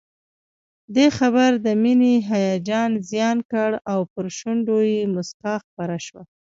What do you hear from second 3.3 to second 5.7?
کړ او پر شونډو يې مسکا